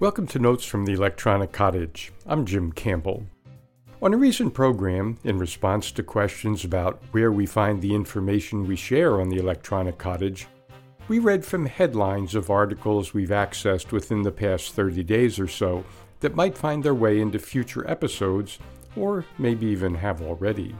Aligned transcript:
Welcome 0.00 0.28
to 0.28 0.38
Notes 0.38 0.64
from 0.64 0.84
the 0.84 0.92
Electronic 0.92 1.50
Cottage. 1.50 2.12
I'm 2.24 2.46
Jim 2.46 2.70
Campbell. 2.70 3.26
On 4.00 4.14
a 4.14 4.16
recent 4.16 4.54
program, 4.54 5.18
in 5.24 5.40
response 5.40 5.90
to 5.90 6.04
questions 6.04 6.64
about 6.64 7.02
where 7.10 7.32
we 7.32 7.46
find 7.46 7.82
the 7.82 7.96
information 7.96 8.64
we 8.64 8.76
share 8.76 9.20
on 9.20 9.28
the 9.28 9.38
Electronic 9.38 9.98
Cottage, 9.98 10.46
we 11.08 11.18
read 11.18 11.44
from 11.44 11.66
headlines 11.66 12.36
of 12.36 12.48
articles 12.48 13.12
we've 13.12 13.30
accessed 13.30 13.90
within 13.90 14.22
the 14.22 14.30
past 14.30 14.72
30 14.72 15.02
days 15.02 15.40
or 15.40 15.48
so 15.48 15.84
that 16.20 16.36
might 16.36 16.56
find 16.56 16.84
their 16.84 16.94
way 16.94 17.20
into 17.20 17.40
future 17.40 17.84
episodes, 17.90 18.60
or 18.94 19.24
maybe 19.36 19.66
even 19.66 19.96
have 19.96 20.22
already. 20.22 20.76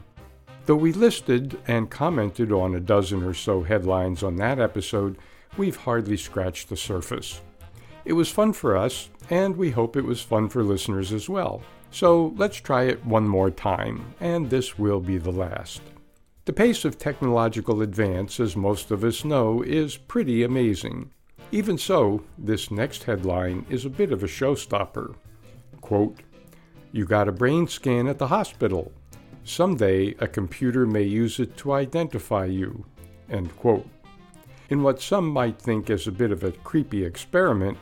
Though 0.65 0.77
we 0.77 0.93
listed 0.93 1.59
and 1.67 1.89
commented 1.89 2.53
on 2.53 2.73
a 2.73 2.79
dozen 2.79 3.23
or 3.23 3.33
so 3.33 3.63
headlines 3.63 4.23
on 4.23 4.37
that 4.37 4.59
episode, 4.59 5.17
we've 5.57 5.75
hardly 5.75 6.15
scratched 6.15 6.69
the 6.69 6.77
surface. 6.77 7.41
It 8.05 8.13
was 8.13 8.31
fun 8.31 8.53
for 8.53 8.75
us, 8.75 9.09
and 9.29 9.55
we 9.55 9.71
hope 9.71 9.95
it 9.95 10.05
was 10.05 10.21
fun 10.21 10.49
for 10.49 10.63
listeners 10.63 11.11
as 11.11 11.29
well. 11.29 11.61
So 11.91 12.33
let's 12.37 12.57
try 12.57 12.83
it 12.83 13.05
one 13.05 13.27
more 13.27 13.51
time, 13.51 14.13
and 14.19 14.49
this 14.49 14.77
will 14.77 14.99
be 14.99 15.17
the 15.17 15.31
last. 15.31 15.81
The 16.45 16.53
pace 16.53 16.85
of 16.85 16.97
technological 16.97 17.81
advance, 17.81 18.39
as 18.39 18.55
most 18.55 18.91
of 18.91 19.03
us 19.03 19.23
know, 19.23 19.61
is 19.61 19.97
pretty 19.97 20.43
amazing. 20.43 21.11
Even 21.51 21.77
so, 21.77 22.23
this 22.37 22.71
next 22.71 23.03
headline 23.03 23.65
is 23.69 23.85
a 23.85 23.89
bit 23.89 24.11
of 24.11 24.23
a 24.23 24.27
showstopper. 24.27 25.15
Quote, 25.81 26.17
You 26.91 27.05
got 27.05 27.27
a 27.27 27.31
brain 27.31 27.67
scan 27.67 28.07
at 28.07 28.17
the 28.17 28.27
hospital. 28.27 28.91
Someday 29.43 30.15
a 30.19 30.27
computer 30.27 30.85
may 30.85 31.03
use 31.03 31.39
it 31.39 31.57
to 31.57 31.73
identify 31.73 32.45
you. 32.45 32.85
End 33.29 33.55
quote. 33.57 33.87
In 34.69 34.83
what 34.83 35.01
some 35.01 35.27
might 35.27 35.59
think 35.59 35.89
is 35.89 36.05
a 36.07 36.11
bit 36.11 36.31
of 36.31 36.43
a 36.43 36.51
creepy 36.51 37.03
experiment, 37.03 37.77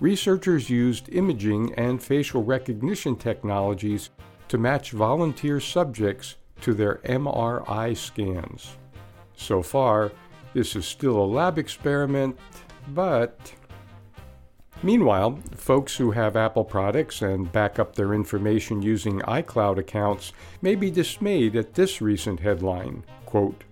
researchers 0.00 0.68
used 0.68 1.12
imaging 1.14 1.74
and 1.74 2.02
facial 2.02 2.42
recognition 2.42 3.16
technologies 3.16 4.10
to 4.48 4.58
match 4.58 4.90
volunteer 4.90 5.60
subjects 5.60 6.36
to 6.60 6.74
their 6.74 6.96
MRI 7.04 7.96
scans. 7.96 8.76
So 9.34 9.62
far, 9.62 10.12
this 10.52 10.74
is 10.74 10.86
still 10.86 11.16
a 11.16 11.24
lab 11.24 11.58
experiment, 11.58 12.38
but. 12.88 13.54
Meanwhile, 14.82 15.38
folks 15.54 15.96
who 15.96 16.10
have 16.12 16.36
Apple 16.36 16.64
products 16.64 17.20
and 17.20 17.52
back 17.52 17.78
up 17.78 17.94
their 17.94 18.14
information 18.14 18.80
using 18.80 19.20
iCloud 19.20 19.76
accounts 19.76 20.32
may 20.62 20.74
be 20.74 20.90
dismayed 20.90 21.54
at 21.54 21.74
this 21.74 22.00
recent 22.00 22.40
headline 22.40 23.04
quote, 23.30 23.62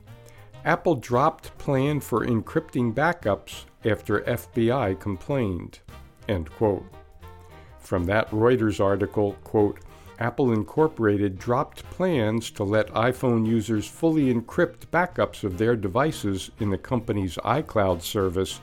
Apple 0.65 0.95
dropped 0.95 1.57
plan 1.59 1.99
for 1.99 2.25
encrypting 2.25 2.95
backups 2.95 3.65
after 3.85 4.21
FBI 4.21 4.99
complained. 5.01 5.81
End 6.29 6.51
quote. 6.51 6.85
From 7.79 8.05
that 8.05 8.31
Reuters 8.31 8.85
article, 8.85 9.33
quote, 9.45 9.81
Apple 10.19 10.53
Incorporated 10.53 11.39
dropped 11.39 11.85
plans 11.91 12.51
to 12.51 12.65
let 12.65 12.89
iPhone 12.89 13.47
users 13.47 13.87
fully 13.87 14.35
encrypt 14.35 14.87
backups 14.93 15.45
of 15.45 15.59
their 15.59 15.77
devices 15.77 16.51
in 16.59 16.71
the 16.71 16.79
company's 16.79 17.37
iCloud 17.37 18.03
service 18.03 18.61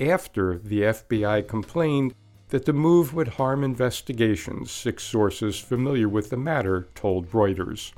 after 0.00 0.58
the 0.58 0.82
FBI 0.82 1.46
complained 1.46 2.14
that 2.48 2.64
the 2.64 2.72
move 2.72 3.14
would 3.14 3.28
harm 3.28 3.64
investigations, 3.64 4.70
six 4.70 5.04
sources 5.04 5.58
familiar 5.58 6.08
with 6.08 6.30
the 6.30 6.36
matter 6.36 6.88
told 6.94 7.30
Reuters. 7.30 7.92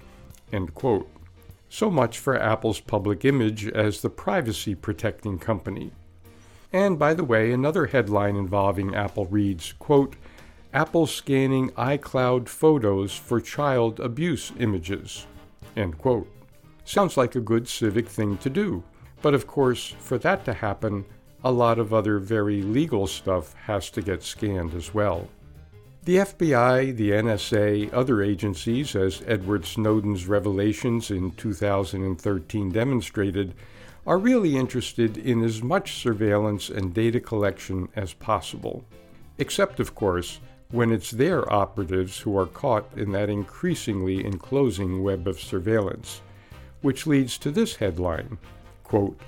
So 1.69 1.91
much 1.91 2.19
for 2.19 2.41
Apple's 2.41 2.81
public 2.81 3.25
image 3.25 3.67
as 3.69 4.01
the 4.01 4.11
privacy 4.11 4.75
protecting 4.75 5.39
company. 5.39 5.93
And 6.73 6.99
by 6.99 7.15
the 7.15 7.25
way, 7.25 7.53
another 7.53 7.87
headline 7.87 8.37
involving 8.37 8.95
Apple 8.95 9.27
reads, 9.27 9.73
quote, 9.79 10.17
Apple 10.75 11.07
scanning 11.07 11.71
iCloud 11.71 12.49
photos 12.49 13.17
for 13.17 13.41
child 13.41 14.01
abuse 14.01 14.53
images. 14.59 15.27
End 15.77 15.97
quote. 15.97 16.31
Sounds 16.85 17.17
like 17.17 17.35
a 17.35 17.41
good 17.41 17.69
civic 17.69 18.07
thing 18.07 18.37
to 18.39 18.51
do. 18.51 18.83
But 19.23 19.35
of 19.35 19.47
course, 19.47 19.95
for 19.99 20.19
that 20.19 20.45
to 20.45 20.53
happen, 20.53 21.05
a 21.43 21.51
lot 21.51 21.79
of 21.79 21.95
other 21.95 22.19
very 22.19 22.63
legal 22.63 23.07
stuff 23.07 23.55
has 23.55 23.91
to 23.91 24.03
get 24.03 24.23
scanned 24.23 24.75
as 24.75 24.93
well. 24.93 25.29
The 26.05 26.17
FBI, 26.17 26.97
the 26.97 27.11
NSA, 27.11 27.93
other 27.93 28.23
agencies, 28.23 28.97
as 28.97 29.23
Edward 29.27 29.65
Snowden's 29.65 30.27
revelations 30.27 31.11
in 31.11 31.33
2013 31.33 32.71
demonstrated, 32.71 33.55
are 34.09 34.17
really 34.17 34.57
interested 34.57 35.19
in 35.19 35.45
as 35.45 35.63
much 35.63 36.01
surveillance 36.01 36.71
and 36.71 36.95
data 36.95 37.21
collection 37.21 37.87
as 37.95 38.15
possible. 38.15 38.83
Except, 39.37 39.79
of 39.81 39.95
course, 39.95 40.41
when 40.71 40.91
it's 40.91 41.11
their 41.11 41.53
operatives 41.53 42.21
who 42.21 42.35
are 42.39 42.47
caught 42.47 42.91
in 42.97 43.13
that 43.13 43.29
increasingly 43.29 44.25
enclosing 44.25 45.03
web 45.03 45.29
of 45.29 45.39
surveillance. 45.39 46.23
Which 46.81 47.07
leads 47.07 47.37
to 47.37 47.51
this 47.51 47.77
headline 47.77 48.39
quote, 48.83 49.21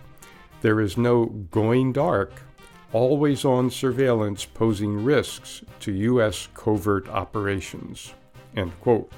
There 0.63 0.81
is 0.81 0.97
no 0.97 1.27
going 1.27 1.93
dark, 1.93 2.41
always 2.91 3.45
on 3.45 3.71
surveillance 3.71 4.47
posing 4.47 5.05
risks 5.05 5.63
to 5.81 5.93
U.S. 5.93 6.49
covert 6.55 7.07
operations. 7.07 8.15
End 8.57 8.73
quote. 8.81 9.13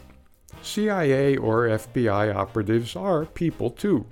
CIA 0.61 1.37
or 1.37 1.69
FBI 1.69 2.34
operatives 2.34 2.97
are 2.97 3.27
people 3.27 3.71
too 3.71 4.06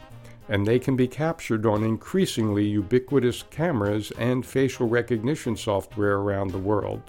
and 0.51 0.67
they 0.67 0.81
can 0.81 0.97
be 0.97 1.09
captured 1.09 1.65
on 1.65 1.85
increasingly 1.85 2.67
ubiquitous 2.67 3.45
cameras 3.51 4.11
and 4.19 4.45
facial 4.45 4.89
recognition 4.89 5.57
software 5.57 6.17
around 6.17 6.51
the 6.51 6.59
world. 6.59 7.01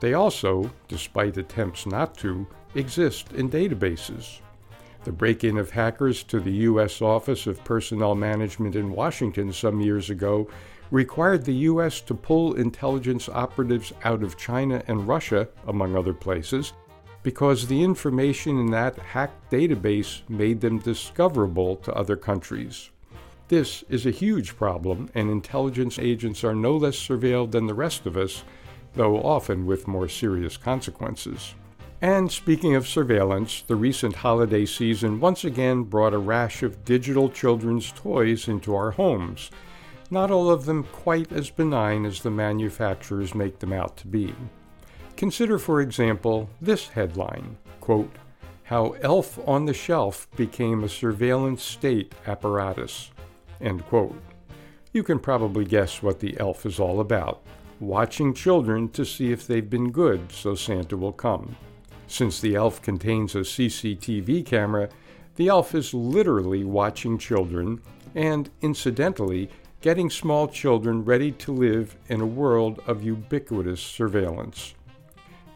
They 0.00 0.12
also, 0.12 0.70
despite 0.86 1.38
attempts 1.38 1.86
not 1.86 2.16
to, 2.18 2.46
exist 2.74 3.32
in 3.32 3.50
databases. 3.50 4.40
The 5.04 5.12
break 5.12 5.44
in 5.44 5.56
of 5.56 5.70
hackers 5.70 6.22
to 6.24 6.40
the 6.40 6.52
U.S. 6.52 7.00
Office 7.00 7.46
of 7.46 7.64
Personnel 7.64 8.14
Management 8.14 8.76
in 8.76 8.92
Washington 8.92 9.52
some 9.52 9.80
years 9.80 10.10
ago 10.10 10.46
required 10.90 11.44
the 11.44 11.54
U.S. 11.54 12.02
to 12.02 12.14
pull 12.14 12.54
intelligence 12.54 13.30
operatives 13.30 13.94
out 14.04 14.22
of 14.22 14.36
China 14.36 14.82
and 14.88 15.08
Russia, 15.08 15.48
among 15.66 15.96
other 15.96 16.12
places, 16.12 16.74
because 17.22 17.66
the 17.66 17.82
information 17.82 18.58
in 18.58 18.70
that 18.70 18.98
hacked 18.98 19.50
database 19.50 20.28
made 20.28 20.60
them 20.60 20.78
discoverable 20.78 21.76
to 21.76 21.94
other 21.94 22.16
countries. 22.16 22.90
This 23.48 23.84
is 23.88 24.06
a 24.06 24.10
huge 24.10 24.56
problem, 24.56 25.10
and 25.14 25.30
intelligence 25.30 25.98
agents 25.98 26.42
are 26.42 26.54
no 26.54 26.76
less 26.76 26.96
surveilled 26.96 27.52
than 27.52 27.66
the 27.66 27.74
rest 27.74 28.06
of 28.06 28.16
us, 28.16 28.44
though 28.94 29.18
often 29.22 29.66
with 29.66 29.86
more 29.86 30.08
serious 30.08 30.56
consequences. 30.56 31.54
And 32.00 32.32
speaking 32.32 32.74
of 32.74 32.88
surveillance, 32.88 33.62
the 33.66 33.76
recent 33.76 34.16
holiday 34.16 34.66
season 34.66 35.20
once 35.20 35.44
again 35.44 35.84
brought 35.84 36.14
a 36.14 36.18
rash 36.18 36.62
of 36.62 36.84
digital 36.84 37.28
children's 37.28 37.92
toys 37.92 38.48
into 38.48 38.74
our 38.74 38.90
homes, 38.90 39.50
not 40.10 40.30
all 40.30 40.50
of 40.50 40.64
them 40.64 40.82
quite 40.84 41.30
as 41.30 41.50
benign 41.50 42.04
as 42.04 42.20
the 42.20 42.30
manufacturers 42.30 43.34
make 43.34 43.60
them 43.60 43.72
out 43.72 43.96
to 43.98 44.08
be. 44.08 44.34
Consider, 45.16 45.58
for 45.58 45.80
example, 45.80 46.48
this 46.60 46.88
headline 46.88 47.56
quote, 47.80 48.14
How 48.64 48.92
Elf 49.02 49.38
on 49.46 49.66
the 49.66 49.74
Shelf 49.74 50.28
Became 50.36 50.84
a 50.84 50.88
Surveillance 50.88 51.62
State 51.62 52.14
Apparatus. 52.26 53.10
End 53.60 53.84
quote. 53.86 54.20
You 54.92 55.02
can 55.02 55.18
probably 55.18 55.64
guess 55.64 56.02
what 56.02 56.20
the 56.20 56.38
elf 56.38 56.66
is 56.66 56.78
all 56.78 57.00
about 57.00 57.42
watching 57.82 58.32
children 58.32 58.88
to 58.88 59.04
see 59.04 59.32
if 59.32 59.46
they've 59.46 59.68
been 59.68 59.90
good 59.90 60.30
so 60.30 60.54
Santa 60.54 60.96
will 60.96 61.12
come. 61.12 61.56
Since 62.06 62.40
the 62.40 62.54
elf 62.54 62.80
contains 62.80 63.34
a 63.34 63.40
CCTV 63.40 64.46
camera, 64.46 64.88
the 65.34 65.48
elf 65.48 65.74
is 65.74 65.92
literally 65.92 66.62
watching 66.62 67.18
children 67.18 67.80
and, 68.14 68.50
incidentally, 68.60 69.50
getting 69.80 70.10
small 70.10 70.46
children 70.46 71.04
ready 71.04 71.32
to 71.32 71.52
live 71.52 71.96
in 72.08 72.20
a 72.20 72.26
world 72.26 72.80
of 72.86 73.02
ubiquitous 73.02 73.80
surveillance. 73.80 74.74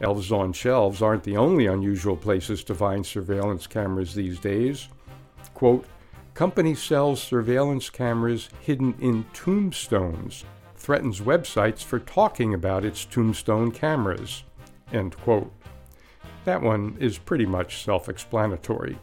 Elves 0.01 0.31
on 0.31 0.53
shelves 0.53 1.01
aren't 1.01 1.23
the 1.23 1.37
only 1.37 1.65
unusual 1.65 2.15
places 2.15 2.63
to 2.65 2.75
find 2.75 3.05
surveillance 3.05 3.65
cameras 3.65 4.13
these 4.13 4.39
days. 4.39 4.89
Quote, 5.53 5.85
Company 6.35 6.75
sells 6.75 7.21
surveillance 7.21 7.89
cameras 7.89 8.49
hidden 8.61 8.93
in 9.01 9.25
tombstones, 9.33 10.45
threatens 10.75 11.19
websites 11.19 11.83
for 11.83 11.99
talking 11.99 12.53
about 12.53 12.85
its 12.85 13.05
tombstone 13.05 13.71
cameras. 13.71 14.43
End 14.93 15.17
quote. 15.17 15.51
That 16.45 16.61
one 16.61 16.95
is 16.99 17.17
pretty 17.17 17.47
much 17.47 17.83
self 17.83 18.07
explanatory. 18.07 18.99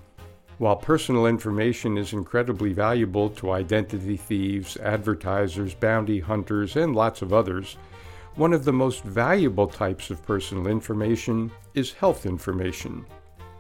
While 0.59 0.77
personal 0.77 1.27
information 1.27 1.99
is 1.99 2.13
incredibly 2.13 2.73
valuable 2.73 3.29
to 3.31 3.51
identity 3.51 4.17
thieves, 4.17 4.77
advertisers, 4.77 5.75
bounty 5.75 6.21
hunters, 6.21 6.77
and 6.77 6.95
lots 6.95 7.21
of 7.21 7.33
others, 7.33 7.77
one 8.37 8.53
of 8.53 8.65
the 8.65 8.73
most 8.73 9.05
valuable 9.05 9.69
types 9.69 10.11
of 10.11 10.25
personal 10.25 10.67
information 10.67 11.51
is 11.75 11.93
health 11.93 12.27
information. 12.27 13.07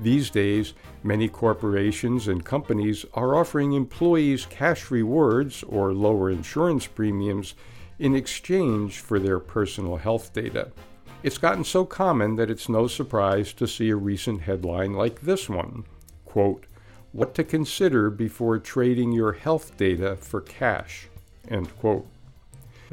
These 0.00 0.30
days, 0.30 0.74
many 1.04 1.28
corporations 1.28 2.26
and 2.26 2.44
companies 2.44 3.06
are 3.14 3.36
offering 3.36 3.74
employees 3.74 4.46
cash 4.46 4.90
rewards 4.90 5.62
or 5.62 5.94
lower 5.94 6.30
insurance 6.30 6.88
premiums 6.88 7.54
in 8.00 8.16
exchange 8.16 8.98
for 8.98 9.20
their 9.20 9.38
personal 9.38 9.96
health 9.96 10.32
data. 10.32 10.72
It's 11.22 11.38
gotten 11.38 11.64
so 11.64 11.84
common 11.84 12.34
that 12.36 12.50
it's 12.50 12.68
no 12.68 12.88
surprise 12.88 13.52
to 13.54 13.68
see 13.68 13.90
a 13.90 13.96
recent 13.96 14.42
headline 14.42 14.92
like 14.92 15.20
this 15.20 15.48
one 15.48 15.84
quote, 16.24 16.66
What 17.12 17.32
to 17.36 17.44
consider 17.44 18.10
before 18.10 18.58
trading 18.58 19.12
your 19.12 19.32
health 19.32 19.76
data 19.76 20.16
for 20.16 20.40
cash. 20.40 21.08
End 21.48 21.74
quote. 21.78 22.08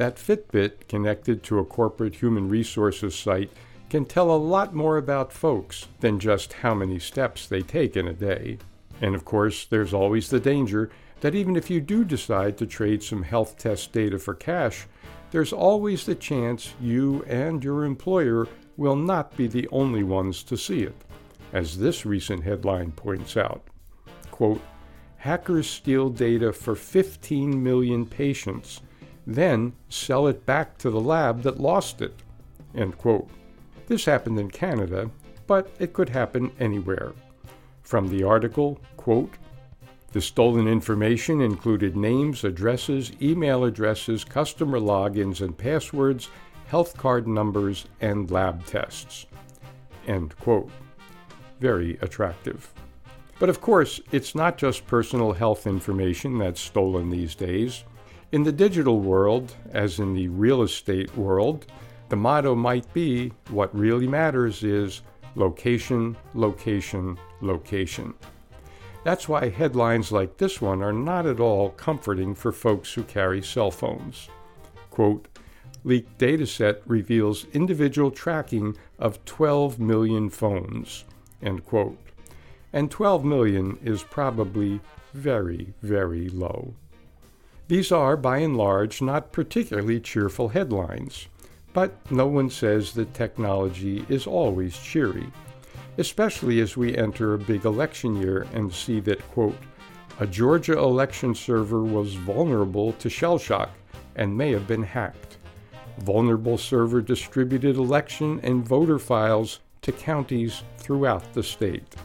That 0.01 0.15
Fitbit 0.15 0.87
connected 0.87 1.43
to 1.43 1.59
a 1.59 1.63
corporate 1.63 2.15
human 2.15 2.49
resources 2.49 3.13
site 3.13 3.51
can 3.87 4.05
tell 4.05 4.31
a 4.31 4.35
lot 4.35 4.73
more 4.73 4.97
about 4.97 5.31
folks 5.31 5.89
than 5.99 6.17
just 6.17 6.53
how 6.53 6.73
many 6.73 6.97
steps 6.97 7.45
they 7.45 7.61
take 7.61 7.95
in 7.95 8.07
a 8.07 8.13
day. 8.13 8.57
And 8.99 9.13
of 9.13 9.25
course, 9.25 9.63
there's 9.63 9.93
always 9.93 10.31
the 10.31 10.39
danger 10.39 10.89
that 11.19 11.35
even 11.35 11.55
if 11.55 11.69
you 11.69 11.81
do 11.81 12.03
decide 12.03 12.57
to 12.57 12.65
trade 12.65 13.03
some 13.03 13.21
health 13.21 13.59
test 13.59 13.91
data 13.91 14.17
for 14.17 14.33
cash, 14.33 14.87
there's 15.29 15.53
always 15.53 16.03
the 16.07 16.15
chance 16.15 16.73
you 16.81 17.23
and 17.27 17.63
your 17.63 17.85
employer 17.85 18.47
will 18.77 18.95
not 18.95 19.37
be 19.37 19.45
the 19.45 19.67
only 19.71 20.01
ones 20.01 20.41
to 20.45 20.57
see 20.57 20.81
it. 20.81 20.95
As 21.53 21.77
this 21.77 22.07
recent 22.07 22.43
headline 22.43 22.91
points 22.91 23.37
out, 23.37 23.61
quote, 24.31 24.63
hackers 25.17 25.69
steal 25.69 26.09
data 26.09 26.51
for 26.51 26.73
15 26.73 27.61
million 27.61 28.07
patients, 28.07 28.81
then 29.25 29.73
sell 29.89 30.27
it 30.27 30.45
back 30.45 30.77
to 30.79 30.89
the 30.89 30.99
lab 30.99 31.43
that 31.43 31.59
lost 31.59 32.01
it. 32.01 32.13
This 33.87 34.05
happened 34.05 34.39
in 34.39 34.49
Canada, 34.49 35.11
but 35.47 35.69
it 35.79 35.93
could 35.93 36.09
happen 36.09 36.51
anywhere. 36.59 37.13
From 37.81 38.07
the 38.07 38.23
article, 38.23 38.79
quote, 38.97 39.33
the 40.11 40.21
stolen 40.21 40.67
information 40.67 41.41
included 41.41 41.95
names, 41.95 42.43
addresses, 42.43 43.13
email 43.21 43.63
addresses, 43.63 44.23
customer 44.25 44.79
logins 44.79 45.39
and 45.39 45.57
passwords, 45.57 46.29
health 46.67 46.97
card 46.97 47.27
numbers, 47.27 47.85
and 48.01 48.29
lab 48.29 48.65
tests. 48.65 49.25
End 50.07 50.37
quote. 50.37 50.69
Very 51.59 51.97
attractive. 52.01 52.73
But 53.39 53.49
of 53.49 53.61
course, 53.61 54.01
it's 54.11 54.35
not 54.35 54.57
just 54.57 54.85
personal 54.85 55.31
health 55.33 55.65
information 55.65 56.37
that's 56.37 56.61
stolen 56.61 57.09
these 57.09 57.35
days. 57.35 57.83
In 58.31 58.43
the 58.43 58.51
digital 58.53 59.01
world, 59.01 59.53
as 59.71 59.99
in 59.99 60.13
the 60.13 60.29
real 60.29 60.61
estate 60.61 61.17
world, 61.17 61.65
the 62.07 62.15
motto 62.15 62.55
might 62.55 62.91
be 62.93 63.33
what 63.49 63.77
really 63.77 64.07
matters 64.07 64.63
is 64.63 65.01
location, 65.35 66.15
location, 66.33 67.17
location. 67.41 68.13
That's 69.03 69.27
why 69.27 69.49
headlines 69.49 70.13
like 70.13 70.37
this 70.37 70.61
one 70.61 70.81
are 70.81 70.93
not 70.93 71.25
at 71.25 71.41
all 71.41 71.71
comforting 71.71 72.33
for 72.33 72.53
folks 72.53 72.93
who 72.93 73.03
carry 73.03 73.41
cell 73.41 73.69
phones. 73.69 74.29
Quote, 74.91 75.27
leaked 75.83 76.17
dataset 76.17 76.79
reveals 76.85 77.47
individual 77.51 78.11
tracking 78.11 78.77
of 78.97 79.25
12 79.25 79.77
million 79.77 80.29
phones, 80.29 81.03
end 81.41 81.65
quote. 81.65 81.99
And 82.71 82.89
12 82.89 83.25
million 83.25 83.77
is 83.83 84.03
probably 84.03 84.79
very, 85.13 85.73
very 85.81 86.29
low. 86.29 86.75
These 87.71 87.93
are, 87.93 88.17
by 88.17 88.39
and 88.39 88.57
large, 88.57 89.01
not 89.01 89.31
particularly 89.31 90.01
cheerful 90.01 90.49
headlines. 90.49 91.29
But 91.71 91.93
no 92.11 92.27
one 92.27 92.49
says 92.49 92.91
that 92.95 93.13
technology 93.13 94.05
is 94.09 94.27
always 94.27 94.77
cheery, 94.77 95.31
especially 95.97 96.59
as 96.59 96.75
we 96.75 96.97
enter 96.97 97.33
a 97.33 97.39
big 97.39 97.63
election 97.63 98.17
year 98.17 98.45
and 98.53 98.73
see 98.73 98.99
that, 98.99 99.25
quote, 99.31 99.55
a 100.19 100.27
Georgia 100.27 100.77
election 100.77 101.33
server 101.33 101.81
was 101.81 102.15
vulnerable 102.15 102.91
to 102.91 103.07
Shellshock 103.07 103.69
and 104.17 104.37
may 104.37 104.51
have 104.51 104.67
been 104.67 104.83
hacked. 104.83 105.37
Vulnerable 105.99 106.57
server 106.57 106.99
distributed 106.99 107.77
election 107.77 108.41
and 108.43 108.67
voter 108.67 108.99
files 108.99 109.61
to 109.83 109.93
counties 109.93 110.63
throughout 110.77 111.33
the 111.33 111.41
state. 111.41 111.95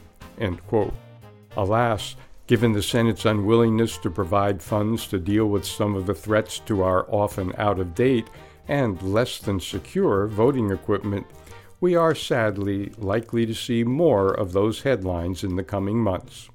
Alas, 1.56 2.14
given 2.46 2.72
the 2.72 2.82
Senate's 2.82 3.24
unwillingness 3.24 3.98
to 3.98 4.10
provide 4.10 4.62
funds 4.62 5.06
to 5.08 5.18
deal 5.18 5.46
with 5.46 5.64
some 5.64 5.94
of 5.94 6.06
the 6.06 6.14
threats 6.14 6.58
to 6.60 6.82
our 6.82 7.10
often 7.10 7.52
out 7.58 7.78
of 7.78 7.94
date 7.94 8.28
and 8.68 9.00
less 9.02 9.38
than 9.38 9.60
secure 9.60 10.26
voting 10.26 10.70
equipment, 10.70 11.26
we 11.80 11.94
are 11.94 12.14
sadly 12.14 12.90
likely 12.98 13.46
to 13.46 13.54
see 13.54 13.84
more 13.84 14.32
of 14.32 14.52
those 14.52 14.82
headlines 14.82 15.44
in 15.44 15.56
the 15.56 15.64
coming 15.64 15.98
months. 15.98 16.48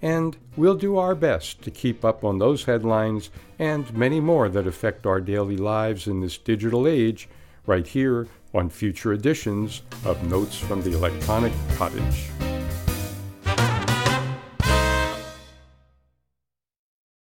And 0.00 0.36
we'll 0.56 0.74
do 0.74 0.96
our 0.96 1.14
best 1.14 1.62
to 1.62 1.70
keep 1.70 2.04
up 2.04 2.24
on 2.24 2.38
those 2.38 2.64
headlines 2.64 3.30
and 3.58 3.92
many 3.94 4.18
more 4.20 4.48
that 4.48 4.66
affect 4.66 5.06
our 5.06 5.20
daily 5.20 5.56
lives 5.56 6.08
in 6.08 6.20
this 6.20 6.38
digital 6.38 6.88
age 6.88 7.28
right 7.66 7.86
here 7.86 8.26
on 8.52 8.68
future 8.68 9.12
editions 9.12 9.82
of 10.04 10.28
Notes 10.28 10.58
from 10.58 10.82
the 10.82 10.92
Electronic 10.92 11.52
Cottage. 11.76 12.30